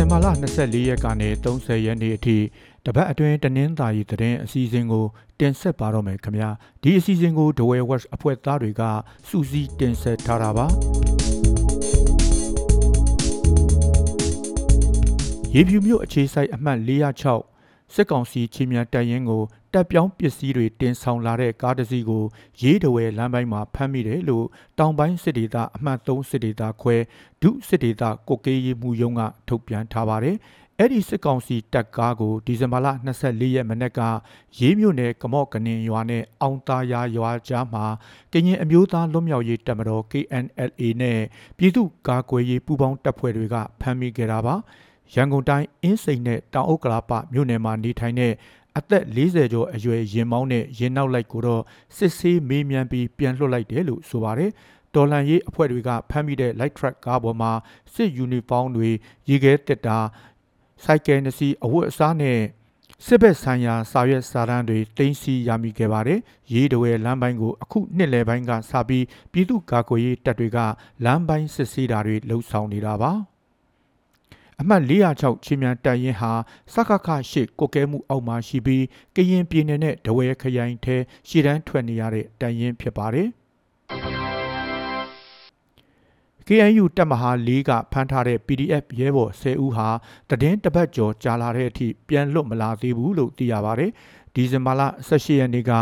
[0.00, 0.26] ဇင်ဘာလ
[0.58, 2.36] 24ရက်ကနေ30ရက်နေ့အထိ
[2.86, 5.04] တပတ်အတွင်းတနင်္သာရီသတင်းအစီအစဉ်ကို
[5.40, 6.50] တင်ဆက်ပါတော့မယ်ခင်ဗျာ
[6.82, 8.82] ဒီအစီအစဉ်ကို The Way Watch အဖွဲ့သားတွေက
[9.28, 10.66] စူးစီးတင်ဆက်ထားတာပါ
[15.54, 17.57] ရေဖြူမြို့အခြေစိုက်အမှတ်406
[17.94, 22.24] စစ်ကောင်စီချင်းမြန်တပ်ရင်းကိုတပ်ပြောင်းပစ္စည်းတွေတင်ဆောင်လာတဲ့ကားတစ်စီးကို
[22.62, 24.46] ရေးတဝဲလမ်းပိုင်းမှာဖမ်းမိတယ်လို့
[24.78, 26.96] တောင်ပိုင်းစစ်ဒေသအမှတ်3စစ်ဒေသခွဲ
[27.42, 30.36] ဒုစစ်ဒေသကိုကေးရီမှုရုံးကထုတ်ပြန်ထားပါတယ်။
[30.80, 34.00] အဲ့ဒီစစ်ကောင်စီတပ်ကားကိုဒီဇင်ဘာလ24ရက်မနေ့က
[34.58, 37.84] ရေးမြို့နယ်ကမော့ကနင်ရွာနဲ့အောင်သားရရွာကြားမှာ
[38.32, 41.20] ကရင်အမျိုးသားလွတ်မြောက်ရေးတပ်မတော် KNLA နဲ့
[41.58, 44.54] ပြည်သူ့ကာကွယ်ရေးပူးပေါင်းတပ်ဖွဲ့တွေကဖမ်းမိခဲ့တာပါ။
[45.14, 48.32] ရန်ကုန်တိုင်းအင်းစိန်နဲ့တောင်အုပ်ကလာပမြို့နယ်မှာနေထိုင်တဲ့
[48.78, 51.62] အသက်40ကျော်အရွယ်ရင်မောင်းနဲ့ရင်နောက်လိုက်ကိုတော့
[51.96, 54.50] စစ်ဆေးမေးမြန်းပြီးပြန်လွှတ်လိုက်တယ်လို့ဆိုပါတယ်။
[54.94, 57.52] တော်လန်ရေးအဖွဲ့တွေကဖမ်းမိတဲ့ light truck ကားပေါ်မှာ
[57.94, 58.88] စစ်ယူနီဖောင်းတွေ
[59.28, 59.98] ရေခဲတက်တာ
[60.84, 62.38] စိုက်ကယ်နှစ်စီးအဝတ်အစားနဲ့
[63.06, 66.18] စစ်ဘက်ဆိုင်ရာစာရွက်စာတမ်းတွေတင်စီရမိခဲ့ပါတယ်။
[66.52, 70.58] ရေးတဝဲလမ်းပိုင်းကိုအခုနှစ်လယ်ပိုင်းကစပြီးပြည်သူ့ကာကွယ်ရေးတပ်တွေက
[71.04, 73.12] လမ်းပိုင်းစစ်ဆေးတာတွေလှုပ်ဆောင်နေတာပါ။
[74.60, 76.32] အမှတ်406ချင်းမြန်တပ်ရင်ဟာ
[76.72, 78.84] စကခရှိကိုကဲမှုအောက်မှာရှိပြီး
[79.16, 80.96] ကရင်ပြည်နယ်နဲ့ဒဝဲခရိုင်ထဲ
[81.28, 83.28] ရှေ့တန်းထွက်နေရတဲ့တပ်ရင်ဖြစ်ပါတယ်။
[86.46, 89.88] KNU တပ်မဟာ၄ကဖမ်းထားတဲ့ PDF ရဲဘော်10ဦးဟာ
[90.30, 93.90] တည်င်းတပတ်ကျော်ကြာလာတဲ့အထိပြန်လွတ်မလာသေးဘူးလို့သိရပါတယ်။
[94.40, 95.72] ဒီဇင်ဘာလ18ရက်နေ့က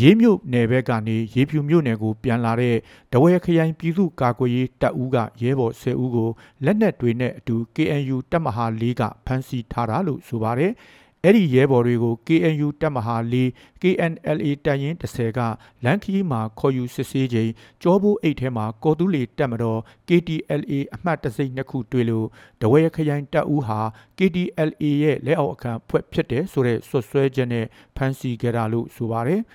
[0.00, 2.76] ရေးမြို့နယ်ဘက်ကနေရေးဖြူမြို့နယ်ကိုပြန်လာတဲ့
[3.12, 6.30] တဝဲခရိုင်ပြည်သူ့ကာကွယ်ရေးတပ်ဦးကရဲဘော်10ဦးကို
[6.64, 10.72] လက်နက်တွေနဲ့အတူ KNU တပ်မဟာ၄ကဖမ်းဆီးထားတာလို့ဆိုပါတယ်။
[11.24, 13.34] အဲ့ဒီရဲဘော်တွေကို KNU တပ်မဟာ၄
[13.82, 15.40] KNLA တပ်ရင်း30က
[15.84, 17.50] လမ်းခရီးမှာခေါ်ယူစစ်ဆေးချိန်
[17.82, 22.26] ကြောဘိုးအိတ်ထဲမှာကော်တူးလီတပ်မတော် KTLA အမှတ်တစိမ့်နှစ်ခုတွေ့လို့
[22.60, 23.80] တဝဲခရိုင်တပ်ဦးဟာ
[24.18, 27.66] KTLA ရဲ့လက်အောက်အခမ်းဖွဲ့ဖြစ်တယ်ဆိုတဲ့ဆွဆွဲချက်နဲ့
[27.96, 29.42] ဖမ်းဆီးခဲ့တာလို့ဆိုပါတယ်။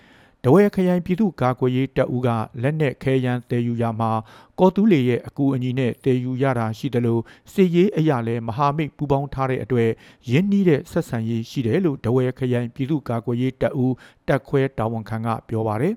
[0.50, 2.30] တဝဲခရိုင်ပြည်သူ့ကာကွယ်ရေးတပ်ဦးက
[2.62, 4.12] လက်နက်ခဲယမ်းတည်ယူရမှာ
[4.60, 7.22] ကော်တူးလေရဲ့အကူအညီနဲ့တည်ယူရတာရှိတယ်လို့
[7.54, 9.90] စစ်ရေးအရာလဲမဟာမိတ်ပူးပေါင်းထားတဲ့အတွက်
[10.32, 13.94] ရင်းနှီးတဲ့ဆက်ဆံရေးရှိတယ်လို့တဝဲခရိုင်ပြည်သူ့ကာကွယ်ရေးတပ်ဦး
[14.28, 15.94] တပ်ခွဲတာဝန်ခံကပြောပါတယ်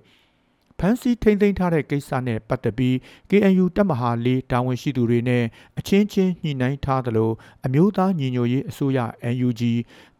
[0.79, 2.95] ဖန်စီထိမ့်သိမ်းထားတဲ့ကိစ္စနဲ့ပတ်သက်ပြီး
[3.31, 5.45] KNU တပ်မဟာလေးတာဝန်ရှိသူတွေနဲ့
[5.79, 7.31] အချင်းချင်းညှိနှိုင်းထားသလို
[7.67, 8.99] အမျိုးသားညီညွတ်ရေးအစိုးရ
[9.35, 9.63] NUG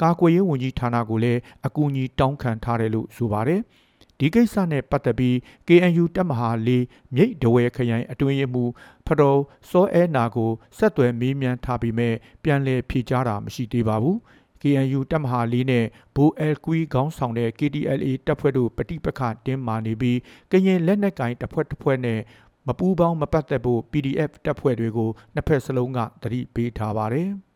[0.03, 3.63] ကာကွယ်ရေးဝန်ကြီးဌာနကိုလည်းအကူအညီတောင်းခံထားတယ်လို့ဆိုပါတယ်။
[4.21, 5.35] ဒီကိစ္စနဲ့ပတ်သက်ပြီး
[5.69, 6.71] KNU တပ်မဟာ၄
[7.15, 8.73] မြိတ်ဒဝဲခရိုင်အတွင်းရေးမှူး
[9.07, 12.15] ဖတော်စောအဲနာကိုဆက်သွယ်မေးမြန်းထားပြီးမဲ့
[12.45, 14.17] ပြန်လည်ဖြေကြားတာမရှိသေးပါဘူး
[14.63, 15.87] KNU တပ်မဟာ၄နဲ့
[16.17, 20.19] ဘိုအယ်ကွီခေါင်းဆောင်တဲ့ KTLA တပ်ဖွဲ့တို့ပဋိပက္ခတင်းမာနေပြီး
[20.51, 22.21] ကရင်လက်နက်ကင်တပ်ဖွဲ့တစ်ဖွဲ့နဲ့
[22.67, 27.31] မပူးပေါင်းမပတ်သက်ဖို့ PDF တပ်ဖွဲ့တွေကိုနှစ်ဖက်စလုံးကတတိပေးထားပါတယ်။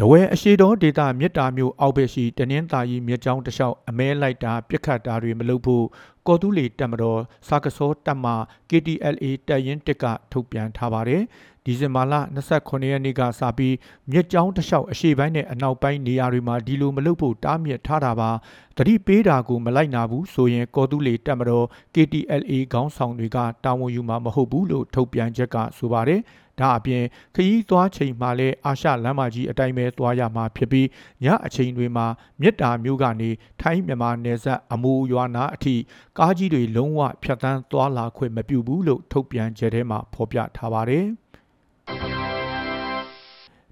[0.00, 5.84] တဝဲအရှိတော်ဒေတာမြစ်တာမျိုးအောက်ဘက်ရှိတနင်္သာရီမြစ်ကြောင်းတလျှောက်အမဲလိုက်တာပြစ်ခတ်တာတွေမလုပ်ဖို့
[6.26, 8.32] ကော်တူးလီတပ်မတော်စာကစောတပ်မှ
[8.70, 11.22] KTLA တပ်ရင်းတစ်ကထုတ်ပြန်ထားပါတယ်
[11.66, 12.14] ဒီဇင်ဘာလ
[12.52, 13.74] 29ရက်နေ့ကစပြီး
[14.10, 18.30] မြစ်ကြောင်းတလျှောက်အရှိပိုင်းနဲ့အနောက်ပိုင်းနေရာတွေမှာဒီလိုမလုပ်ဖို့တားမြစ်ထားတာပါ
[18.76, 26.20] တတိပေးတာကိုမလိုက်နာဘူးဆိုရင်ကော်တူးလီတပ်မတော် KTLA ခေါင်းဆောင်တွေကတာဝန်ယူမှာမဟုတ်ဘူးလို့ထုတ်ပြန်ချက်ကဆိုပါတယ်
[26.60, 27.04] ဒါအပြင်
[27.34, 30.88] ခရီးသွားချိန်မှာလည်းအာရှလမ်းမကြီးအတိုင်းပဲသွားရမှာဖြစ်ပြီး
[31.24, 32.06] ညအချိန်တွေမှာ
[32.40, 33.30] မြစ်တာမျိုးကနေ
[33.60, 35.74] ထိုင်းမြန်မာနယ်စပ်အမူရွာနာအထိ
[36.18, 41.06] ကားကြီးတွေလုံးဝဖြတ်တန်းသွားလာခွင့်မပြုဘူးလို့ထုတ်ပြန်ချက်ထဲမှာဖော်ပြထားပါတယ်။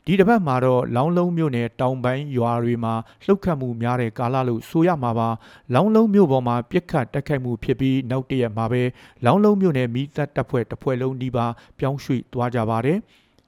[0.06, 2.94] ဒီတစ်ပတ်မှာတော့လောင်းလုံးမြို့နယ်တောင်ပိုင်းရွာတွေမှာ
[3.25, 5.28] လှုပ်ခတ်မှုများတဲ့ကာလလို့ဆိုရမှာပါ
[5.75, 8.82] လောင်းလုံးမြို့ပေါ်မှာပြစ်ခတ်တက်ခိုက်မှုဖြစ်ပြီးနောက်တရက်မှာပဲ
[9.25, 11.46] လောင်းလုံးမြို့နယ်မိသက်တပ်ဖွဲ့တစ်ဖွဲ့လုံးဒီပါ
[11.78, 12.99] ပြောင်းရွှေ့သွားကြပါတယ်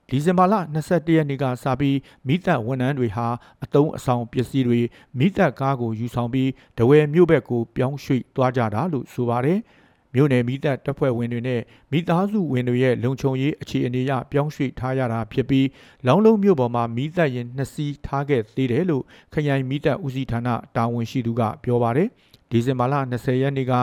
[0.09, 0.55] ဒီဇင်ဘာလ
[0.87, 3.27] 22ရက်နေ့ကစပြီးမိသက်ဝန်ထမ်းတွေဟာ
[3.65, 4.81] အတုံးအဆောင်ပစ္စည်းတွေ
[5.19, 9.61] မိသက်ကားကိုယူဆောင်ပြီးတဝယ်မြို့ဘက်ကိုပြောင်းရွှေ့သွားကြတာလို့ဆိုပါတယ်။
[10.17, 11.61] မြို့နယ်မိသက်တပ်ဖွဲ့ဝင်တွေနဲ့
[11.93, 15.67] မိသားစုဝင်တွေရဲ့လုံခြုံရေးအခြေအနေအရပြောင်းရွှေ့ထားရတာဖြစ်ပြီး
[16.07, 19.03] လောင်းလုံးမြို့ပေါ်မှာမိသက်ရင်နှစ်စီးထားခဲ့သေးတယ်လို့
[19.35, 22.09] ခရိုင်မိသက်ဦးစီးဌာနတာဝန်ရှိသူကပြောပါတယ်
[22.51, 23.75] ဒီဇင်ဘာလ20ရက်နေ့က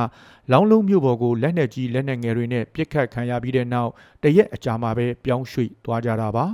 [0.52, 3.92] လောင်းလုံးမြို့ပေါ်ကိုလက်နက်ကြီးလက်နက်ငယ်တွေနဲ့ပစ်ခတ်ခံရပြီးတဲ့နောက်
[4.24, 6.46] တရက်အကြာမှာပဲပြောင်းရွှေ့သွားကြတာပါ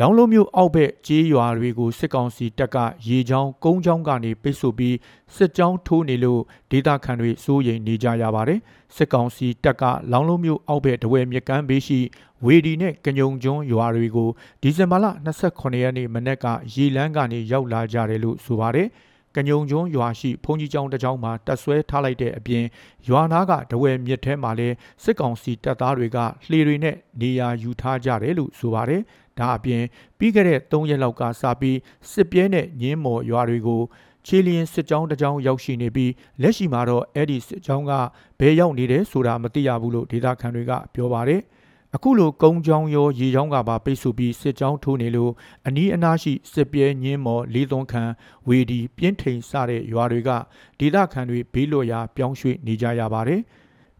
[0.00, 2.76] လောင်းလုံးမြို့အောက်ဘက်ကြေးရွာတွေကိုစစ်ကောင်စီတပ်က
[3.08, 4.96] ရေချောင်းကုန်းချောင်းကနေပိတ်ဆို့ပြီး
[5.36, 8.60] စစ်ကြောင်းထိုးနေလို့ဒေသခံတွေစိုးရိမ်နေကြရပါတယ်
[8.96, 9.82] စစ်ကောင်စီတပ်က
[10.12, 12.00] လောင်းလုံးမြို့အောက်ဘက်တဝဲမြကမ်းဘေးရှိ
[12.44, 14.30] ဝေဒီနဲ့ကညုံကျွန်းရွာတွေကို
[14.62, 15.06] ဒီဇင်ဘာလ
[15.44, 18.88] 28ရက်နေ့မနက်ကရေလန်းကနေရောက်လာကြတယ်လို့ဆိုပါတယ်
[19.36, 22.64] ကညုံကျွန်းရွာရှိဘုံကြီးကျောင်းတစ်ကျောင်းမှာတပ်ဆွဲထားလိုက်တဲ့အပြင်
[23.08, 26.18] ရွာနာကတဝယ်မြစ်ထဲမှာလည်းစစ်ကောင်စီတပ်သားတွေက
[26.48, 29.02] လှေတွေနဲ့နေရာယူထားကြတယ်လို့ဆိုပါတယ်။
[29.38, 29.82] ဒါအပြင်
[30.18, 31.78] ပြီးခဲ့တဲ့3ရက်လောက်ကစပြီး
[32.12, 33.82] စစ်ပြဲနဲ့ညင်းမော်ရွာတွေကို
[34.26, 37.92] ချီလျင်စစ်ကြောင်းတစ်ကြောင်းရောက်ရှိနေပြီးလက်ရှိမှာတော့အဲ့ဒီစစ်ကြောင်းက
[38.40, 41.42] ဘယ်ရောက်နေတယ်ဆိုတာမသိရဘူးလို့ဒေသခံတွေကပြောပါတယ်။
[41.96, 45.32] အခုလိုကုန်းချောင်းရောရေချောင်းကပါပိတ်ဆို့ပြီးစစ်ကြောင်းထိုးနေလို့
[45.66, 48.10] အနီးအနားရှိစစ်ပြဲညင်းမော်လေးသွန်းခန်
[48.48, 50.30] ဝေဒီပြင်းထိန်စတဲ့ရွာတွေက
[50.80, 53.40] ဒေသခံတွေဘေးလွတ်ရာပြောင်းရွှေ့နေကြရပါတယ်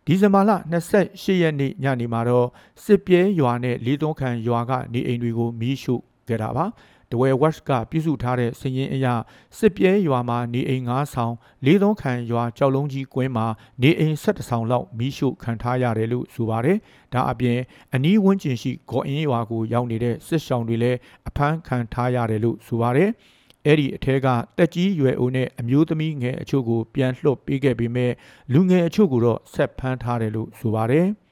[0.06, 0.51] ဒီဇင်ဘာလ
[0.95, 2.49] 28ရက်နေ့ညနေမှာတော့
[2.85, 6.67] စစ်ပြဲရွာနဲ့လေးသွန်းခန်ရွာကနေအိမ်တွေကိုမီးရှို့ခဲ့တာပါ
[7.11, 9.15] တဝဲဝက်ကပြုစုထားတဲ့စည်ရင်အရာ
[9.59, 11.35] စစ်ပြဲရွာမှာနေအိမ်9ဆောင်
[11.65, 13.47] လေးသုံးခန့်ရွာကြောက်လုံးကြီးကွင်းမှာ
[13.83, 16.79] နေအိမ်17ဆောင်လောက်မိရှုခံထားရတယ်လို့ဆိုပါတယ်။
[17.12, 17.59] ဒါအပြင်
[17.95, 20.99] အနီးဝန်းကျင်ရှိဂေါ်အင်းရွာကိုရောက်နေတဲ့စစ်ဆောင်တွေလည်း
[21.29, 23.11] အဖမ်းခံထားရတယ်လို့ဆိုပါတယ်။
[23.67, 24.27] အဲ့ဒီအထက်က
[24.59, 28.13] တက်ကြီးရွယ်အိုနဲ့အမျိုးသမီးငယ်အချို့ကိုပြန်လှုပ်ပေးခဲ့ပေမဲ့
[28.53, 31.07] လူငယ်အချို့ကိုတော့ဆက်ဖမ်းထားတယ်လို့ဆိုပါတယ်။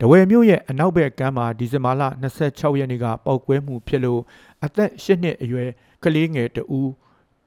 [0.00, 2.02] တဝယ်မြို့ရဲ့အနောက်ဘက်ကမ်းမှာဒီဇင်ဘာလ
[2.32, 4.20] 26ရက်နေ့ကပောက်ကွဲမှုဖြစ်လို့
[4.64, 5.68] အသက်8နှစ်အရွယ်
[6.04, 6.90] ကလေးငယ်တဦး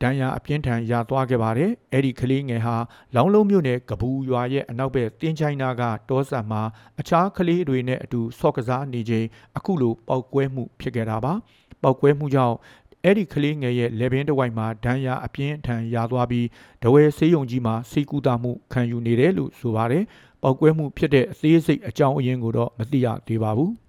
[0.01, 2.75] ဒဏ်ရာအပြင်းထန်ရသွားခဲ့ပါတယ်။အဲ့ဒီကလေးငယ်ဟာ
[3.15, 6.62] လောင်းလုံးမြို့နယ်ကပူရွာရဲ့အနောက်ဘက်တင်းချိုင်းနာကတောဆန်မှာ
[7.00, 9.25] အခြားကလေးတွေနဲ့အတူဆော့ကစားနေချိန်
[9.57, 11.33] အခုလိုပောက်ကွဲမှုဖြစ်ခဲ့တာပါ။
[11.83, 12.56] ပောက်ကွဲမှုကြောင့်
[13.03, 16.47] အဲ့ဒီကလေးငယ်ရဲ့လေဘင်းတဝိုက်မှာဒဏ်ရာအပြင်းထန်ရသွားပြီး
[16.83, 20.03] ဒဝဲဆေးရုံကြီးမှာစိတ်ကူးတာမှုခံယူနေတယ်လို့ဆိုပါတယ်။
[20.41, 23.71] ပောက်ကွဲမှုဖြစ်တဲ့အသေးစိတ်အကြောင်းအရင်းကိုတော့မသိရသေးပါဘူး။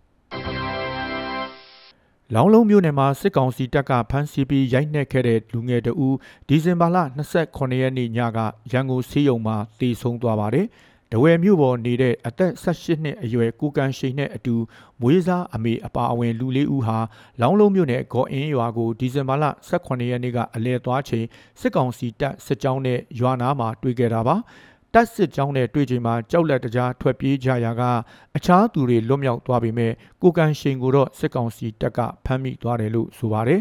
[2.34, 6.16] လောင်းလုံးမြို့နယ်မှာစစ်ကောင်စီတပ်ကဖမ်းဆီးပြီးရိုက်နှက်ခဲ့တဲ့လူငယ်တဦး
[6.48, 6.96] ဒီဇင်ဘာလ
[7.38, 8.38] 28ရက်နေ့ညက
[8.72, 10.66] ရန်ကုန်စီးရုံမှာတည်ဆုံသွားပါတယ်။
[11.12, 14.54] တဝယ်မြို့ပေါ်နေတဲ့အသက်18နှစ်အရွယ်ကိုကန်ရှိန်နဲ့အတူ
[15.00, 16.98] မွေးစားအမေအပါအဝင်လူလေးဦးဟာ
[17.40, 21.26] လောင်းလုံးမြို့နယ်ဂေါ်အင်းရွာကိုဒီဇင်ဘာလ18ရက်နေ့ကအလဲသွားချိန်
[21.60, 24.36] စစ်ကောင်စီတပ်စစ်ကြောင်းနဲ့ရွာနာမှာတွေ့ခဲ့တာပါ။
[24.94, 27.82] တပ်စစ်ကြောင်းနဲ့တွေ့ချိန်မှာကြောက်လက်တကြားထွက်ပြေးကြရာက
[28.36, 33.60] အခြားသူတွေလွတ်မြောက်သွားပေမဲ့ကိုကန်ရှိန်ကိုတော့စစ်ကောင်စီတပ်ကဖမ်းမိသွားတယ်လို့ဆိုပါတယ်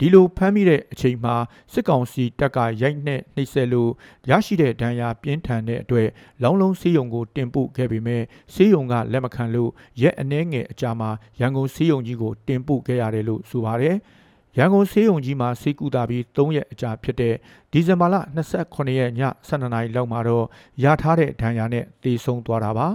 [0.00, 1.34] ဒီလိုဖမ်းမိတဲ့အချိန်မှာ
[1.72, 3.90] စစ်ကောင်စီတပ်ကရိုက်နှက်နှိပ်စက်လို့
[4.30, 6.08] ရရှိတဲ့ဒဏ်ရာပြင်းထန်တဲ့အတွက်
[6.42, 8.22] လောင်းလုံးစေးရုံကိုတင်ပို့ခဲ့ပေမဲ့
[8.54, 9.70] စေးရုံကလက်မခံလို့
[10.02, 11.10] ရက်အနှဲငယ်အကြာမှာ
[11.40, 13.96] ရန်ကုန်စေးရုံကြီးကိုတင်ပို့ခဲ့ရတယ်လို့ဆိုပါတယ်။
[14.58, 17.34] ရန်ကုန်ဆေးရုံကြီးမှာဆေးကုသပြီး3ရက်အကြာဖြစ်တဲ့
[17.72, 20.46] ဒီဇင်ဘာလ28ရက်ည12နာရီလောက်မှာတော့
[20.84, 22.88] ရထားတဲ့ဒဏ်ရာနဲ့တေဆုံးသွားတာပါ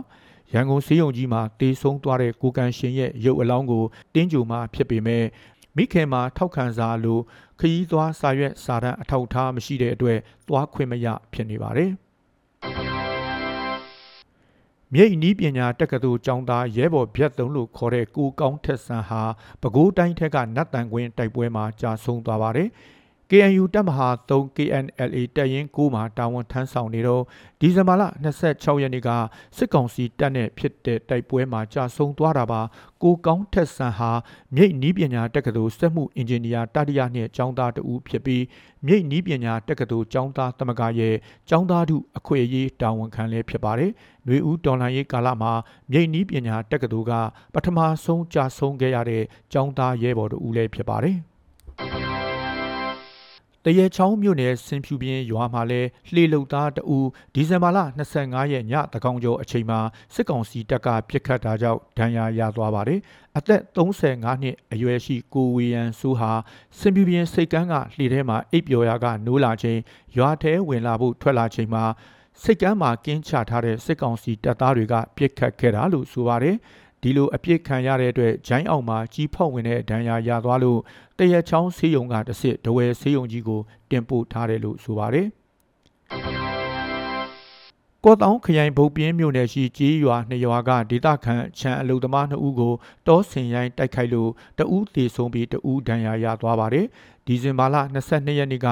[0.53, 3.83] ရန်ကုန်ဆေးရုံကြီးမှာတေဆုံးသွားတဲ့ကိုကန်ရှင်ရဲ့ရုပ်အလောင်းကို
[4.13, 5.23] တင်းကြိုမှဖြစ်ပေမဲ့
[5.77, 7.19] မိခင်မှာထောက်ခံစာလို
[7.59, 11.91] ခရီးသွားစာရွက်စာတမ်းအထောက်ထားမရှိတဲ့အတွက်သွားခွင့်မရဖြစ်နေပါတယ်
[14.93, 19.21] မြိတ်နီးပညာတက္ကသိုလ်ကျောင်းသားရဲဘော်ဗျက်သုံးလို့ခေါ်တဲ့ကိုကောင်းထက်ဆန်ဟာ
[19.61, 22.69] ပဲခူးတိုင်းထက်ကနတ်တန်ကွင်းတိုက်ပွဲမှာကြာဆုံးသွားပါတယ်။
[23.29, 27.23] KNU တပ်မဟာ3 KNLA တပ်ရင်း9မှာတာဝန်ထမ်းဆောင်နေတော့
[27.59, 28.03] ဒီဇင်ဘာလ
[28.43, 29.09] 26ရက်နေ့က
[29.57, 32.61] စစ်ကောင်စီတပ်နဲ့ဖြစ်တဲ့တိုက်ပွဲမှာကြာဆုံးသွားတာပါ
[33.03, 34.11] ကိုကောင်းထက်ဆန်ဟာ
[34.55, 38.43] မြိတ်နီးပညာတက္ကသိုလ်စက်မှုအင်ဂျင်နီယာတတိယနှစ်ကျောင်းသားတဦးဖြစ်ပြီး
[38.85, 41.15] မြိတ်နီးပညာတက္ကသိုလ်ကျောင်းသားသမဂ္ဂရဲ့
[41.49, 43.91] ကျောင်းသားထုအခွင့်အရေးတာဝန်ခံလည်းဖြစ်ပါတယ်။
[44.27, 45.53] နှွေဦးတော်လှန်ရေးကာလမှာ
[45.91, 47.13] မြိတ်နီးပညာတက္ကသိုလ်က
[47.53, 51.19] ပထမဆုံးကြာဆုံးခဲ့ရတဲ့ကျောင်းသားရဲဘော်တဦးလည်းဖြစ်ပါတယ်။
[53.65, 55.81] တရဲချောင်းမြို့နယ်စင်ဖြူပြင်းရွာမှာလဲ
[56.13, 57.79] လှေလုတ်သားတဦးဒီဇင်ဘာလ
[58.15, 59.79] 25ရက်ညတကောင်ကျော်အချိန်မှာ
[60.13, 62.99] စစ်ကောင်စီတပ်ကပြစ်ခတ်တာကြောင့်ဒဏ်ရာရသွားပါတယ်။
[63.37, 66.31] အသက်35နှစ်အရွယ်ရှိကိုဝေယံစိုးဟာ
[66.79, 69.79] စင်ဖြူပြင်းစိတ်ကန်းကလှေထဲမှာအိပ်ပျော်ရာကနိုးလာချိန်
[70.17, 71.83] ရွာထဲဝင်လာဖို့ထွက်လာချိန်မှာ
[72.41, 76.55] စိတ်ကမ်းမှာကင်းချထားတဲ့စစ်ကောင်စီတပ်သားတွေကပြစ်ခတ်ခဲ့တာလို့ဆိုပါတယ်။
[77.03, 80.79] ဒီလိုအပြစ်ခံရတဲ့အတွက်ဂျိုင်းအောင်မှာကြီးဖောက်ဝင်တဲ့ဒဏ်ရာရသွားလို့
[81.17, 85.27] တရက်ချောင်းဆေးရုံကတစ်စစ်ဒဝဲဆေးရုံကြီးကိုတင်ပို့ထားတယ်လို့ဆိုပါတယ်
[88.03, 92.73] ကော့တောင်ခရိုင်ဗုတ်ပြင်းမြို့နယ်ရှိကြေးရွာနှစ်ရွာကဒေသခံချမ်းအလုသမားနှစ်ဦးကို
[93.07, 96.85] တောဆင်ရိုင်းတိုက်ခိုက်လို့တဦးသေဆုံးပြီးတဦးဒဏ်ရာရသွားပါတယ်
[97.25, 97.75] ဒီဇင်ဘာလ
[98.09, 98.67] 22ရက်နေ့က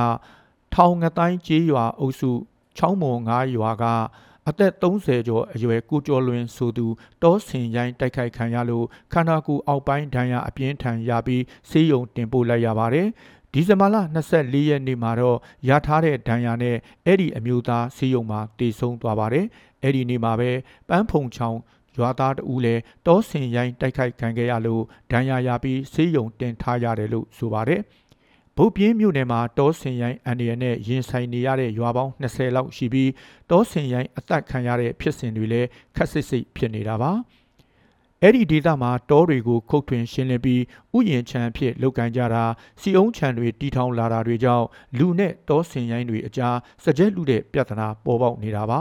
[0.74, 2.32] ထောင်ငတိုင်းကြေးရွာအုပ်စု
[2.78, 3.86] ချောင်းမုံ9ရွာက
[4.50, 6.88] အသက်30ကျော်အရွယ်ကိုကျော်လွင်ဆိုသူ
[7.24, 13.08] တောဆင်ရိုင်းတိုက်ခိုက်ခံရလို့ခန္ဓာကိုယ်အောက်ပိုင်းဒဏ်ရာအပြင်းထန်ရပြီးဆေးရုံတင်ပို့လိုက်ရပါတယ်။
[13.54, 13.96] ဒီဇင်ဘာလ
[14.32, 15.38] 24ရက်နေ့မှာတော့
[15.70, 19.46] ရထားတဲ့ဒဏ်ရာနဲ့အဲ့ဒီအမျိုးသားဆေးရုံမှာတည်ဆုံသွားပါတယ်။
[19.84, 20.52] အဲ့ဒီနေ့မှာပဲ
[20.90, 21.60] ပန်းဖုံချောင်း
[21.98, 27.82] ရွာသားတဦးလည်းတောဆင်ရိုင်းတိုက်ခိုက်ခံခဲ့ရလို့ဒဏ်ရာရပြီးဆေးရုံတင်ထားရတယ်လို့ဆိုပါတယ်။
[28.58, 33.12] ဗုတ်ပြင်းမြို့နယ်မှာတောဆင်ရိုင်းအန်ဒီရနဲ့ရင်ဆိုင်နေရတဲ့ရွာပေါင်း20လောက်ရှိပြီး
[33.50, 37.12] တောဆင်ရိုင်းအသက်ခံရတဲ့ဖြစ်စဉ်တွေလည်းခက်ဆစ်ဆစ်ဖြစ်နေတာပါ
[38.22, 40.62] အဲ့ဒီဒေသမှာတောတွေကိုခုတ်ထွင်ရှင်းလင်းပြီး
[40.96, 42.44] ဥယျင်ခြံအဖြစ်လုပ်ကင်ကြတာ
[42.82, 44.66] စီအုံးခြံတွေတီထောင်လာတာတွေကြောင့်
[44.98, 48.80] လူနဲ့တောဆင်ရိုင်းတွေအကြားစကြက်လူတဲ့ပြဿနာပေါ်ပေါက်နေတာပါ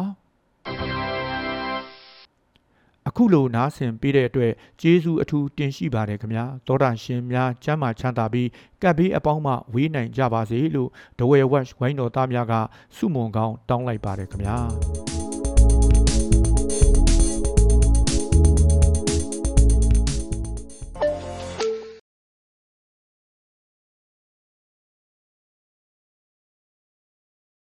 [3.08, 8.48] အခုလိုနားဆင်ပေးတဲ့အတွက်ကျေးဇူးအထူးတင်ရှိပါတယ်ခင်ဗျာသောတာရှင်များကျမ်းမာချမ်းသာပြီး
[8.82, 12.54] ကပ်ဘေးအပေါင်းမှဝေးနိုင်ကြပါစေလို့ဒဝဲဝက်ဝိုင်းတော်သားများက
[12.96, 15.09] စုမုံကောင်းတောင်းလိုက်ပါတယ်ခင်ဗျာ